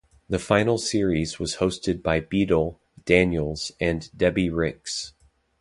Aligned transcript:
The 0.29 0.39
final 0.39 0.79
series 0.79 1.37
was 1.37 1.57
hosted 1.57 2.01
by 2.01 2.21
Beadle, 2.21 2.81
Daniels 3.05 3.71
and 3.79 4.09
Debbie 4.17 4.49
Rix. 4.49 5.13